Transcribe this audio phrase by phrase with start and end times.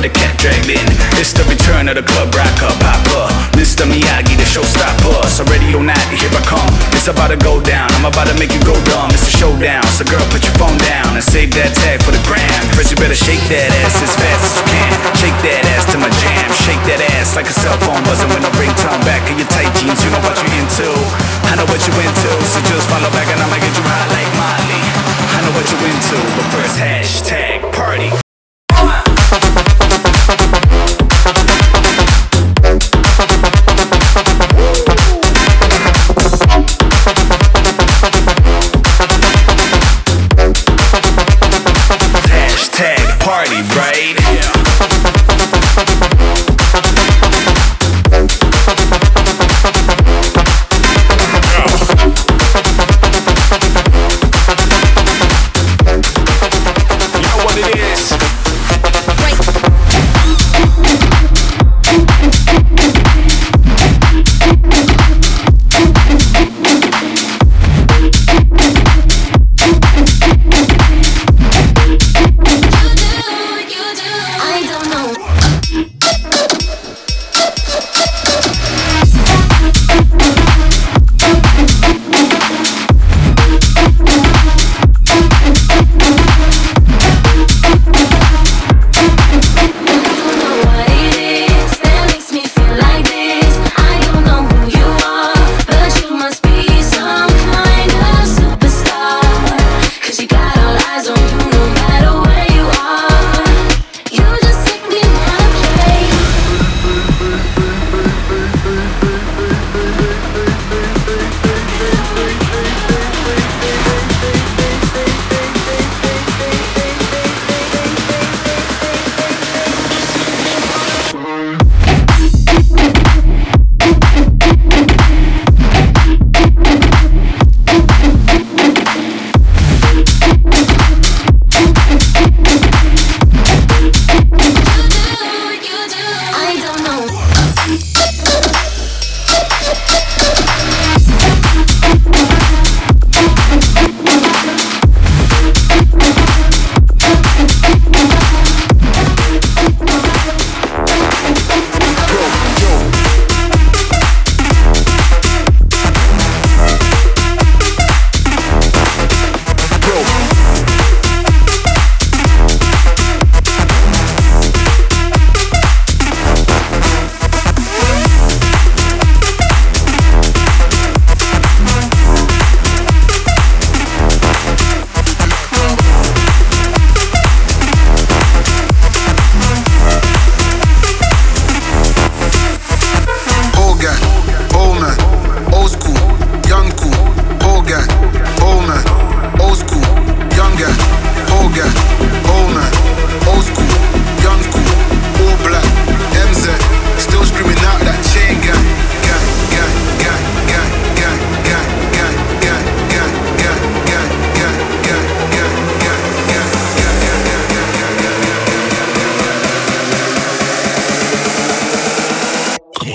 [0.00, 0.86] but dragged in.
[1.20, 3.28] It's the return of the club rocker, popper.
[3.52, 3.84] Mr.
[3.84, 5.28] Miyagi, the showstopper.
[5.28, 6.72] So ready or here I come.
[6.96, 7.92] It's about to go down.
[8.00, 9.12] I'm about to make you go dumb.
[9.12, 9.84] It's a showdown.
[9.92, 12.48] So girl, put your phone down and save that tag for the gram.
[12.72, 14.90] First, you better shake that ass as fast as you can.
[15.20, 16.48] Shake that ass to my jam.
[16.64, 19.50] Shake that ass like a cell phone buzzing when I bring time back in your
[19.52, 20.00] tight jeans.
[20.00, 20.88] You know what you into.
[21.52, 22.30] I know what you into.
[22.48, 24.80] So just follow back and I'ma get you high like Molly.
[25.36, 28.29] I know what you into, but first hashtag party.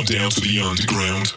[0.06, 1.36] down to the underground.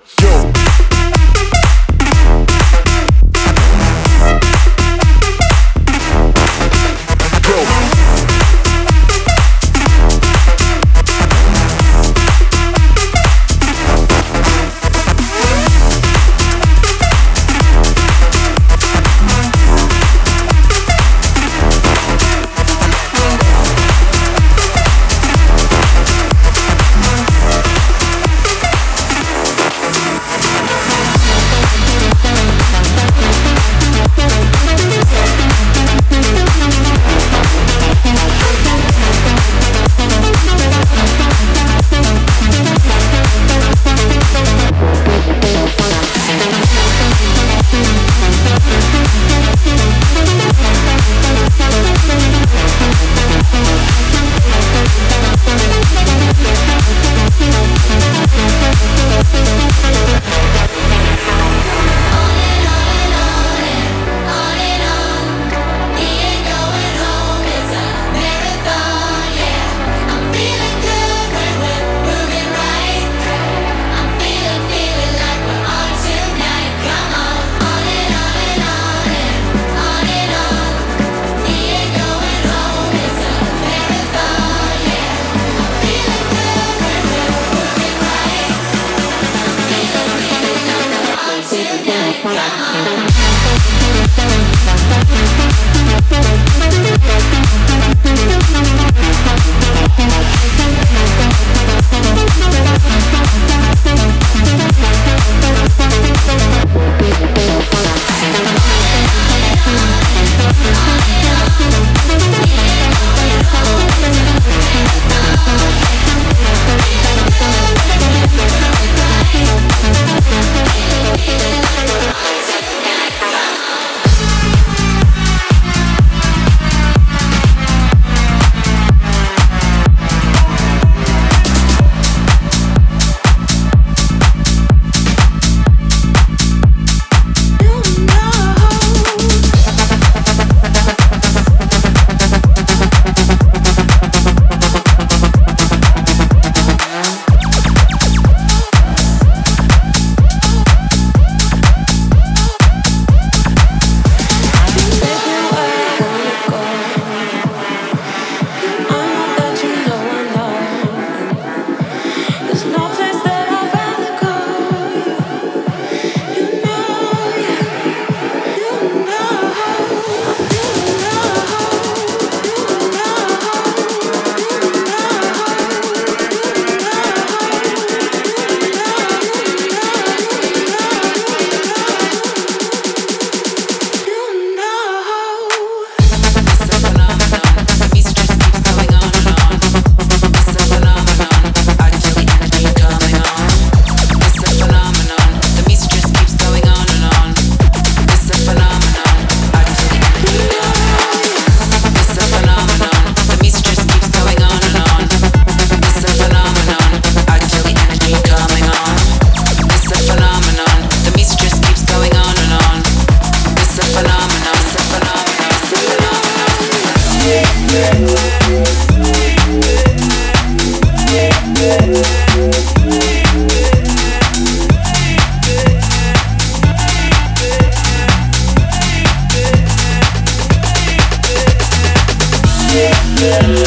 [233.28, 233.57] Addicted